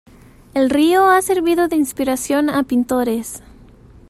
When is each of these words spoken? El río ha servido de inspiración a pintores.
El 0.55 0.71
río 0.71 1.05
ha 1.11 1.21
servido 1.21 1.67
de 1.67 1.75
inspiración 1.75 2.49
a 2.49 2.63
pintores. 2.63 3.43